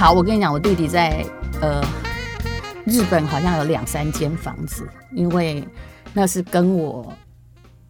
[0.00, 1.22] 好，我跟你讲，我弟弟在
[1.60, 1.78] 呃
[2.86, 5.62] 日本好像有两三间房子，因为
[6.14, 7.12] 那是跟我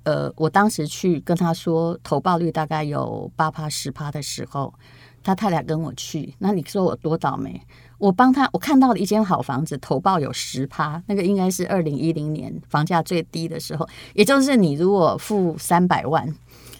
[0.03, 4.75] 呃我当时去跟他说投报率大概有八趴十趴的时候，
[5.23, 7.63] 他太太跟我去，那你说我多倒霉？
[7.99, 16.29] 我帮他，我看到了一间好房子，投报有十趴，那个应该是二零一零年房价最低的时候，也就是你如果付三百万，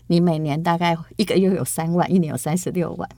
[0.09, 3.09] 你每年大概一个月有三万，一年有三十六万，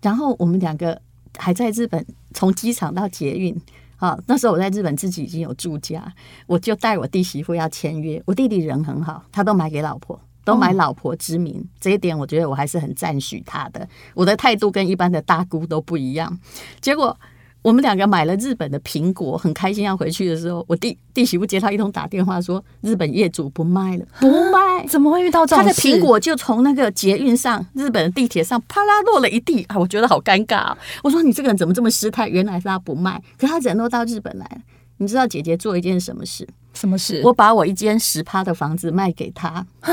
[0.00, 1.02] 然后我们两个。
[1.36, 3.54] 还在日本，从机场到捷运，
[3.96, 6.12] 啊，那时候我在日本自己已经有住家，
[6.46, 8.22] 我就带我弟媳妇要签约。
[8.26, 13.88] 我弟弟人很好，他都买给老婆，都买老婆之名，这一点我觉得我还是很赞许他的。
[14.14, 16.38] 我的态度跟一般的大姑都不一样，
[16.80, 17.16] 结果。
[17.62, 25.70] 我们两个买了日本的苹果，很开心要回去的时候，我弟弟媳妇接到一通打电话说，日本业主不卖了，不卖，怎么会遇到这种事？
[25.70, 29.76] 他的苹果就从那个捷运上，日本的地铁上啪啦落了一地啊！
[29.78, 30.78] 我觉得好尴尬啊！
[31.02, 32.28] 我说你这个人怎么这么失态？
[32.28, 34.58] 原来是他不卖，可他人都到日本来了。
[34.96, 36.48] 你知道姐姐做一件什么事？
[36.72, 37.20] 什么事？
[37.24, 39.48] 我把我一间十趴的房子卖给他
[39.80, 39.92] 啊！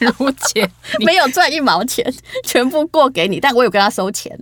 [0.00, 0.68] 如姐
[1.04, 2.12] 没有赚一毛钱，
[2.44, 4.36] 全部过给你，但我有跟他收钱。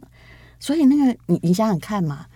[0.60, 2.26] 所以那个你你想想看嘛，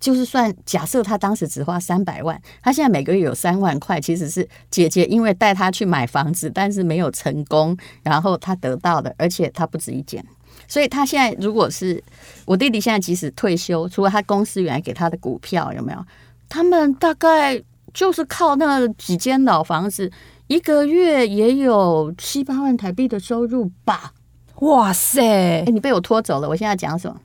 [0.00, 10.24] 就是算假设他当时只花三百万，他现在每个月有三万块，其实是姐姐因为带他去买房子，但是没有成功，然后他得到的，而且他不止一件，
[10.68, 12.02] 所以他现在如果是
[12.44, 16.04] 我弟弟现在即使退休，除了他公司原来给他的股票有没有，
[16.48, 20.10] 他们大概就是靠那几间老房子，
[20.46, 24.12] 一个月也有七八万台币的收入吧？
[24.60, 25.64] 哇塞！
[25.66, 27.20] 哎，你被我拖走了，我现在讲什么？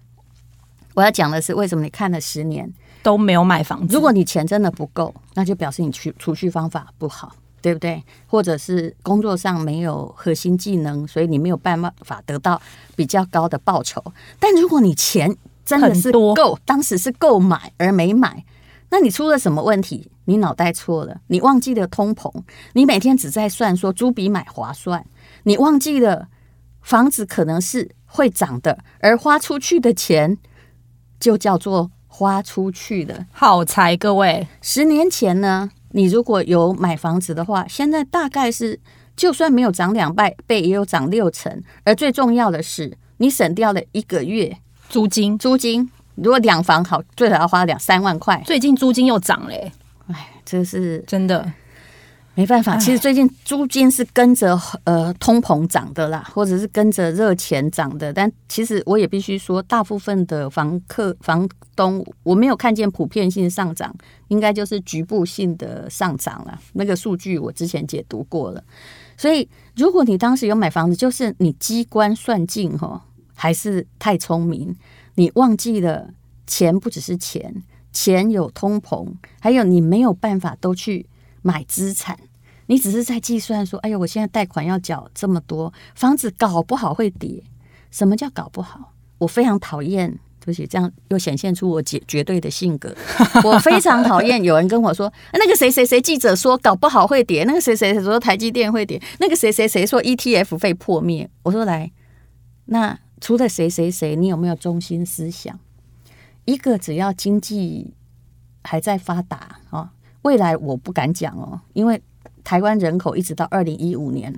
[0.93, 3.93] 我要讲的是，为什么你看了十年都没有买房子？
[3.93, 8.03] 如果你钱真的不够，那就表示你储储蓄方法不好，对不对？
[8.27, 12.61] 或者是工作上没有核心技能，所以你没有办法得到
[12.95, 14.03] 比较高的报酬。
[14.39, 18.43] 但如果你钱真的是够，当时是够买而没买，
[18.89, 20.11] 那你出了什么问题？
[20.25, 22.31] 你脑袋错了，你忘记了通膨，
[22.73, 25.05] 你每天只在算说租比买划算，
[25.43, 26.27] 你忘记了
[26.81, 30.37] 房子可能是会涨的，而花出去的钱。
[31.21, 34.45] 就叫做花出去的好财，各位。
[34.61, 38.77] 十年前呢，你如果有买房子的话，现在大概是
[39.15, 41.63] 就算没有涨两倍，倍也有涨六成。
[41.85, 44.57] 而最重要的是，你省掉了一个月
[44.89, 45.37] 租金。
[45.37, 48.41] 租金如果两房好，最少要花两三万块。
[48.45, 49.71] 最近租金又涨嘞，
[50.07, 51.53] 哎，这是真的。
[52.33, 58.13] 没办法，其实最近租金是跟着呃通膨涨的啦，或者是跟着热钱涨的。
[58.13, 63.93] 但其实我也必须说，大部分的房客、房东，我没有看见普遍性上涨，
[64.29, 66.57] 应该就是局部性的上涨了。
[66.71, 68.63] 那个数据我之前解读过了。
[69.17, 73.05] 所以，如果你当时有买房子，就是你机关算尽哈，
[73.35, 74.73] 还是太聪明，
[75.15, 76.09] 你忘记了
[76.47, 79.05] 钱不只是钱，钱有通膨，
[79.41, 81.05] 还有你没有办法都去。
[81.41, 82.17] 买资产，
[82.67, 87.43] 你只是在计算说：“哎呀，我现在贷款要缴这么多，房子搞不好会跌。”
[87.91, 88.93] 什么叫搞不好？
[89.17, 90.09] 我非常讨厌，
[90.39, 92.95] 对不起，这样又显现出我绝绝对的性格。
[93.43, 101.91] 我非常讨厌有人跟我说：“那个谁谁谁记者说搞不好会跌，那个谁谁谁说台积电会跌，那个谁谁谁说 ETF 会破灭。”我说：“来，
[102.65, 105.59] 那除了谁谁谁，你有没有中心思想？
[106.45, 107.93] 一个只要经济
[108.63, 109.91] 还在发达啊。”
[110.23, 112.01] 未来我不敢讲哦，因为
[112.43, 114.33] 台湾人口一直到二零一五年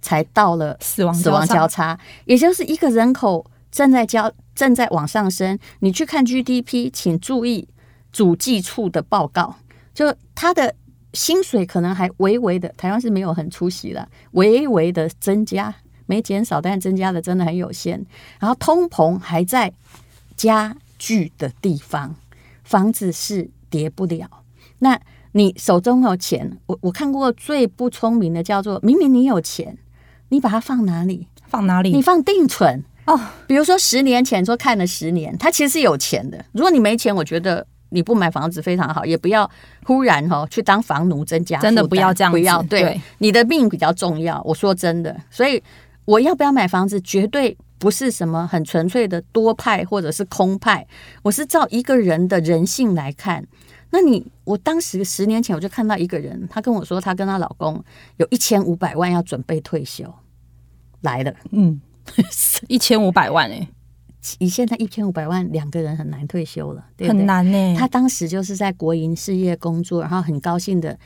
[0.00, 5.58] 才到了死亡死亡交叉，也就是一个人口正在交正在往上升。
[5.80, 7.68] 你去看 GDP，请注意
[8.12, 9.56] 主计处的报告，
[9.92, 10.74] 就他的
[11.12, 15.74] 薪水可能还微微的，台湾是没有很出息了，微微的增加，
[16.06, 18.04] 没减少，但是增加的真的很有限。
[18.38, 19.72] 然后通膨还在
[20.36, 22.14] 加剧的地方，
[22.62, 24.28] 房子是跌不了。
[24.80, 25.00] 那
[25.32, 29.76] 你手中有钱，我我看过最不聪明的叫做，明明你有钱，
[30.30, 31.26] 你把它放哪里？
[31.46, 31.92] 放哪里？
[31.92, 33.18] 你放定存哦。
[33.46, 36.44] 比如说十年前说看了十年，他其实是有钱的。
[36.52, 39.48] 如果你没钱，我觉得你不买房子非常好，也不要
[39.84, 44.42] 忽然哈去当房奴增加，真的不要这样，不要对，对你的命比较重要。
[44.44, 45.62] 我说真的，所以
[46.04, 50.86] 我要不要买房子，绝对不是什么很纯粹的多派或者是空派，
[51.22, 53.44] 我是照一个人的人性来看。
[53.90, 57.82] 那你，我当时十年前我就看到一个人，她跟我说，她跟她老公
[58.18, 60.12] 有一千五百万要准备退休，
[61.00, 61.80] 来了，嗯，
[62.68, 63.68] 一千五百万哎、欸，
[64.38, 67.18] 以现在一千五百万，两个人很难退休了，对不对？
[67.18, 67.74] 很难呢、欸。
[67.76, 70.98] 她当时就是在国营事业工作，然后很高兴的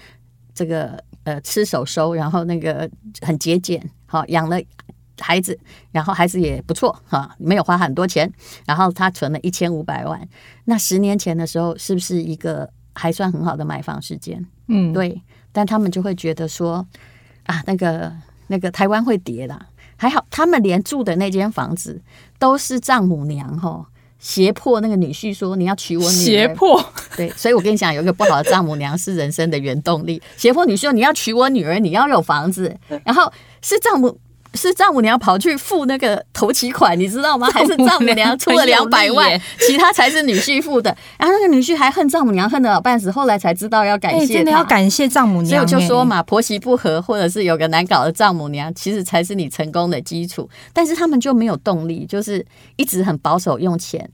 [0.53, 2.91] 这个呃吃手收，然后那个
[3.21, 4.61] 很节俭，好养了
[5.23, 5.59] 孩子，
[5.93, 8.31] 然后孩子也不错哈，没有花很多钱，
[8.67, 10.21] 然后他存了一千五百万。
[10.65, 14.45] 那十年前的时候，是不是一个还算很好的买房时间？
[14.67, 15.23] 嗯，对。
[15.53, 16.87] 但他们就会觉得说
[17.45, 18.13] 啊，那个
[18.49, 19.67] 那个台湾会跌啦。
[19.97, 22.03] 还好他们连住的那间房子
[22.39, 23.87] 都是丈母娘哈。
[24.19, 26.81] 胁迫那个女婿说：“你要娶我女儿。”胁迫
[27.17, 30.23] 对，所以我跟你讲，有一个不好的丈母娘是人生的原动力。
[30.37, 32.73] 胁迫女婿说：“你要娶我女儿，你要有房子。”
[33.05, 33.33] 然后
[33.63, 34.17] 是丈母
[34.55, 37.49] 是丈母娘跑去付那个头期款，你知道吗？
[37.51, 40.95] 还是丈母娘出了两百万，其他才是女婿付的。
[41.19, 45.47] 然后那个女婿还恨丈母娘恨得老半死，后来才知道要感谢、欸，真的要感谢丈母娘。
[45.47, 50.49] 所以我就说嘛，婆媳不和，或者是有个难搞的丈母娘，其实才是你成功的基础。
[50.73, 52.45] 但是他们就没有动力，就是
[52.77, 54.11] 一直很保守用钱。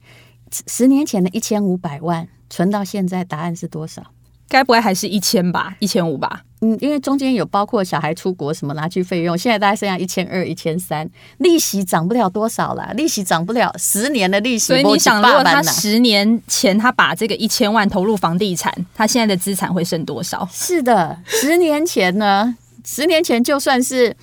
[0.66, 4.02] 十年前的一千五百万存到现在，答案是多少？
[4.48, 5.74] 该不会还是一千吧？
[5.78, 6.42] 一千五吧？
[6.60, 11.08] 嗯，因为中间有包括小孩出国什么拿去费用，现在大概剩下一千二、一千三，
[11.38, 14.66] 利息涨不了多少啦，利息涨不了十年的利息。
[14.66, 20.48] 所以你想，如果他十年前他把这个一千万投入房地产，他现在的资产会剩多少？
[20.52, 22.56] 是的，十年前呢？
[22.84, 24.16] 十年前就算是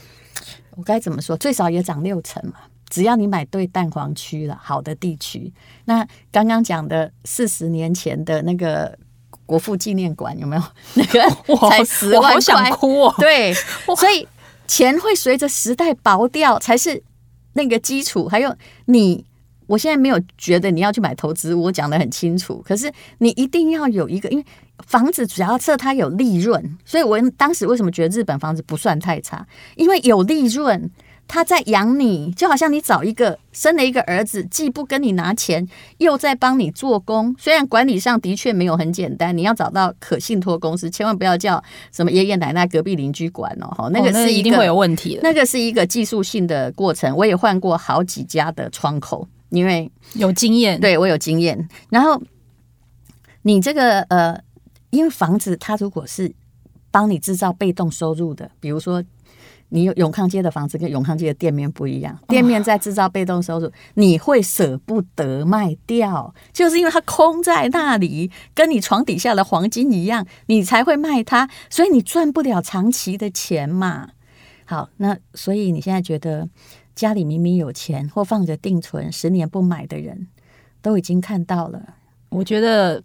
[0.75, 2.55] 我该怎么说，最少也涨六成嘛。
[2.89, 5.51] 只要你买对蛋黄区了，好的地区。
[5.85, 8.97] 那刚刚讲的四十年前的那个
[9.45, 10.63] 国父纪念馆有没有？
[10.95, 11.21] 那个
[11.69, 13.15] 才十万块，好想哭哦。
[13.17, 13.53] 对，
[13.97, 14.27] 所以
[14.67, 17.01] 钱会随着时代薄掉，才是
[17.53, 18.27] 那个基础。
[18.27, 18.55] 还有
[18.85, 19.23] 你，
[19.67, 22.63] 我现在没有觉得你要去买投资，我讲的很清楚。
[22.65, 24.45] 可是你一定要有一个，因为
[24.87, 29.45] 房子主要是它有利润，所以我当时为什么觉得日本房子不算太差？
[29.75, 30.91] 因为有利润。
[31.27, 35.67] 他在养你，就好像你找一个生了一个儿子，既不跟你拿钱，
[35.97, 37.35] 又在帮你做工。
[37.39, 41.61] 虽然管理上的确没有很简单，你要找到可信托公司，千万不要叫
[41.91, 43.89] 什么爷爷奶奶、隔壁邻居管哦。
[43.89, 45.21] 那个是一定会有问题的。
[45.23, 47.15] 那个是一个技术性的过程。
[47.17, 50.79] 我也换过好几家的窗口，因为有经验。
[50.79, 51.67] 对，我有经验。
[51.89, 52.21] 然后
[53.41, 54.39] 你这个呃，
[54.91, 56.31] 因为房子它如果是
[56.91, 59.03] 帮你制造被动收入的，比如说。
[59.75, 74.11] 你有永康街的房子跟永康街的店面不一样，店面在制造被动收入，你会舍不得卖掉，就是因为它空在那里，跟你床底下的黄金一样，你才会卖它，所以你赚不了长期的钱嘛。
[74.63, 76.47] 好，那所以你现在觉得
[76.95, 80.27] 家里明明有钱或放着定存十年不买的人，
[80.81, 81.95] 都已经看到了。
[82.29, 83.03] 我觉得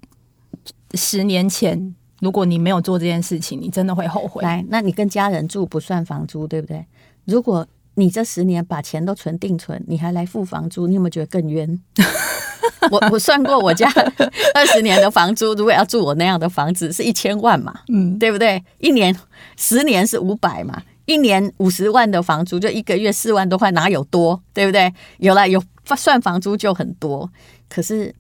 [0.95, 1.97] 十年前。
[2.21, 4.43] 如果你没有做这件事情，你真的会后悔。
[4.43, 6.85] 来，那你跟家人住不算房租，对不对？
[7.25, 11.81] 如果你这十年把钱都存定存，你还来付房租，你有没有觉得更冤？
[12.91, 13.91] 我我算过，我家
[14.55, 18.63] 二十年的房租，如果要住我那样的房子，是一千万嘛，嗯，对不对？
[18.79, 19.15] 一年
[19.57, 24.43] 十年是五百嘛，一年五十万的房租，就一个月四万多块，哪有多？
[24.55, 24.93] 对不对？
[25.19, 25.63] 有了有
[25.97, 27.31] 算房租就很多，
[27.69, 28.15] 可是。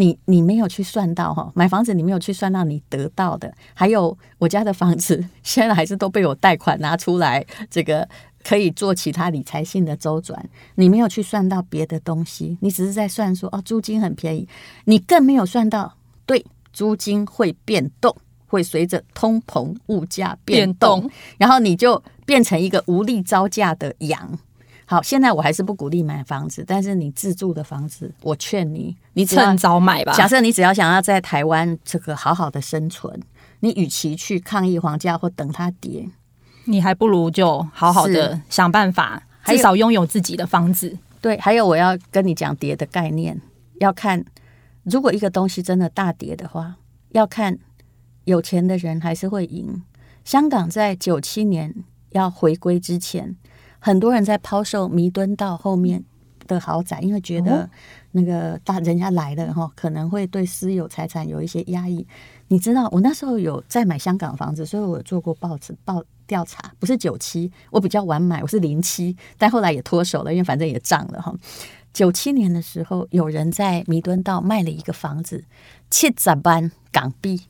[0.00, 8.08] 你你没有去算到哈，买房子你没有去算到你得到的，还有我家的房子 现在还是都被我贷款拿出来，这个
[8.44, 10.48] 可以做其他理财性的周转。
[10.76, 14.48] 你没有去算到别的东西，你只是在算说哦，租金很便宜，
[14.84, 15.92] 你更没有算到
[16.24, 18.14] 对，租金会变动，
[18.46, 24.38] 会随着通膨物价变动，变动然后你就变成一个无力招架的羊。
[24.90, 30.14] 好，现在我还是不鼓励买房子，但是你自住的房子，我劝你，你趁早买吧。
[30.14, 33.20] 假设你只要想要在台湾这个好好的生存，
[33.60, 36.08] 你与其去抗议房价或等它跌，
[36.64, 40.96] 你还不如就好好的想办法，至少拥有自己的房子。
[41.20, 43.38] 对，还有我要跟你讲跌的概念，
[43.80, 44.24] 要看
[44.84, 46.76] 如果一个东西真的大跌的话，
[47.10, 47.58] 要看
[48.24, 49.82] 有钱的人还是会赢。
[50.24, 51.74] 香港在九七年
[52.12, 53.36] 要回归之前。
[53.78, 56.04] 很多人在抛售弥敦道后面
[56.46, 57.68] 的豪宅，因为觉得
[58.12, 62.06] 那个大人家来了哈，可能会对私有财产有一些压抑。
[62.48, 66.72] 你知道，我那时候有在买香港房子，所以我有做过报纸报调查。
[66.78, 71.34] 不是九七，我比较晚买，我是零七，但后来也脱手了，因为反正也涨了哈。
[71.92, 75.44] 九七年的时候，有人在弥敦道卖了一个房子，
[75.90, 77.42] 七十万港币。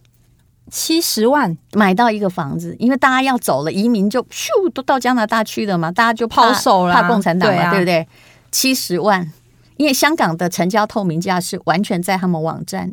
[0.71, 8.09] 七十万买到一个房子，因为大家要走了，移民就咻都到加拿大去了嘛，大家就抛售了，怕共产党嘛，对，啊、对不对？
[8.51, 9.33] 七十万，
[9.77, 12.93] 因为香港的成交透明价是完全在他们网站，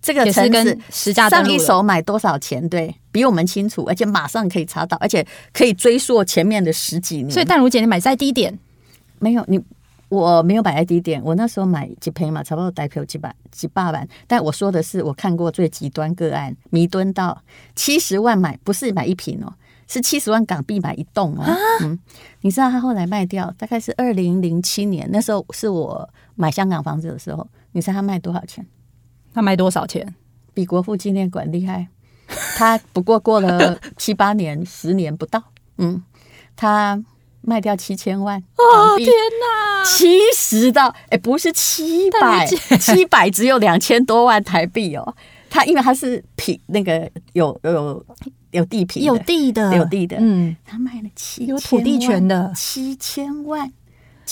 [0.00, 0.50] 这个城
[0.90, 7.30] 市上一手买多少钱，对，比我们清楚，而且马上可以查到，而且可以追溯前面的十几年。
[7.30, 8.58] 所以淡如姐，你买在低点
[9.18, 9.60] 没有你？
[10.12, 14.06] 我没有买在低点，我那时候买几赔嘛，差不多代票几百几百万。
[14.26, 17.42] 但我说的是我看过最极端个案，弥敦到
[17.74, 19.50] 七十万买，不是买一坪哦，
[19.88, 21.42] 是七十万港币买一栋哦。
[21.80, 21.98] 嗯，
[22.42, 28.66] 你知道他后来卖掉，大概是二零零七年，那时候是我买香港房子的时候，你猜他卖多少钱？
[29.32, 30.14] 他卖多少钱？
[30.52, 31.88] 比国父纪念馆厉害。
[32.56, 35.42] 他不过过了七八年，十年不到，
[35.78, 36.02] 嗯，
[36.54, 37.02] 他
[37.42, 38.42] 卖掉七千万。
[38.56, 42.46] 哦天哪，七十到哎、欸，不是七百，
[42.80, 45.14] 七百只有两千多万台币哦。
[45.50, 48.04] 他因为他是平那个有有
[48.52, 53.70] 有地皮，有地的，有地的，嗯，他卖了七有土地权的七千万。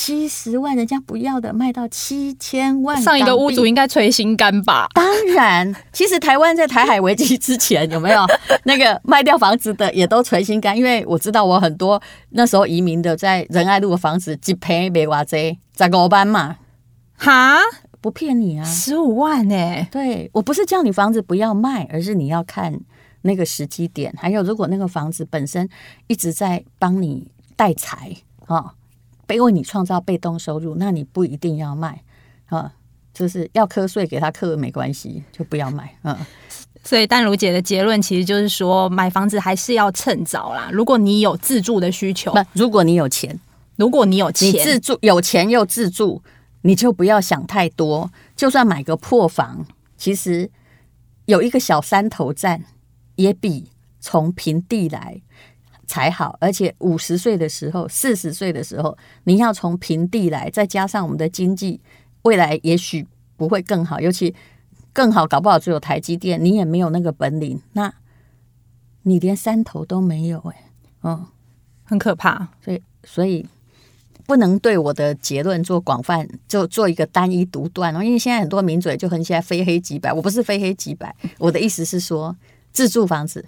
[0.03, 3.03] 七十万人家不要的，卖到七千万。
[3.03, 4.89] 上一个屋主应该捶心肝吧？
[4.95, 5.05] 当
[5.35, 8.25] 然，其实台湾在台海危机之前有没有
[8.65, 10.75] 那个卖掉房子的也都捶心肝？
[10.75, 16.57] 因为我知道我很多那时候移民的在仁爱路的房子几赔没哇这在五万嘛？
[17.19, 17.59] 哈，
[18.01, 19.87] 不骗你啊，十五万呢、欸？
[19.93, 22.75] 对，我不是叫你房子不要卖，而是你要看
[23.21, 25.69] 那个时机点，还有如果那个房子本身
[26.07, 28.17] 一直在帮你带财
[28.47, 28.73] 啊。
[29.31, 32.03] 被为你创造被动收入，那你不一定要卖
[32.47, 32.75] 啊，
[33.15, 35.97] 就是要课税给他课没关系，就不要卖。
[36.03, 36.27] 啊，
[36.83, 40.69] 所以淡如姐的结论其实就是说，买房子还是要趁早啦。
[40.73, 43.39] 如果你有自住的需求，不，如果你有钱，
[43.77, 46.21] 如果你有钱，你自住有钱又自住，
[46.63, 48.11] 你就不要想太多。
[48.35, 49.65] 就算买个破房，
[49.97, 50.51] 其实
[51.27, 52.65] 有一个小山头站，
[53.15, 53.69] 也比
[54.01, 55.23] 从平地来
[55.91, 61.81] 才好，而且五十岁的时候、四十岁的时候，你要从平地来，再加上我们的经济
[62.23, 63.05] 未来也许
[63.37, 64.33] 不会更好，尤其
[64.93, 67.93] 更好，搞不好只有台积电，你也没有那个本领，那
[69.03, 70.71] 你连山头都没有、欸，哎，
[71.03, 71.27] 嗯，
[71.83, 72.47] 很可怕。
[72.65, 73.45] 所以，所以
[74.29, 78.01] 不能对我的结论做广泛，就做一个单一独断哦。
[78.01, 82.37] 因为现在很多名嘴就很喜欢非黑即白，我不是非黑即白，我的意思是说，
[82.71, 83.45] 自住房子。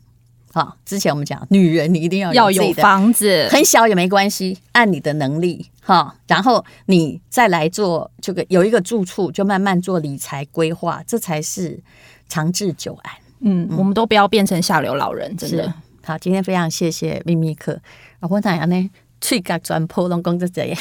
[0.54, 11.80] 好，之前我们讲，女人你一定要有，要有房子，很小也没关系，按你的能力哈，然后你再来做这个有一个住处，就慢慢做理财规划，这才是
[12.28, 13.12] 长治久安。
[13.40, 15.73] 嗯，嗯，我们都不要变成下流老人，真的。
[16.04, 17.80] 好，今天非常谢谢秘密客，
[18.21, 18.90] 我哪样呢？
[19.23, 20.78] 去甲转破龙工作这样，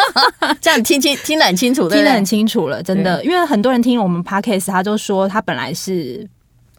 [0.60, 3.24] 这样听清听得很清楚，听得很清楚了，真的。
[3.24, 6.28] 因为很多人听我们 podcast，他就说他本来是。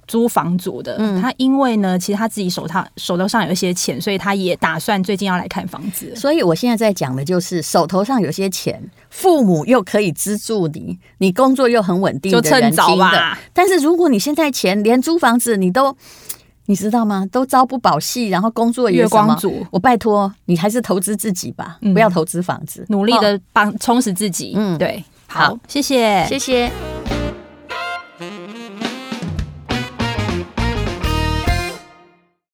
[0.08, 6.16] 租房租的，嗯，他因为呢，其实他自己手头手头上有一些钱，所以他也打算最近要来看房子。
[6.16, 13.38] 所以我现在在讲的就是手头上有些钱，父母又可以资助你，你工作又很稳定，就趁早吧。
[13.54, 15.96] 但是如果你现在钱连租房子你都，
[16.68, 17.28] 你知道吗？
[17.32, 24.54] 都朝不保夕，然后工作也月光族，我拜托你还是投资自己吧，嗯，不要投资房子，努力的帮充实自己。
[24.56, 25.60] 嗯，对，好，好。
[25.68, 26.97] 谢谢，谢谢。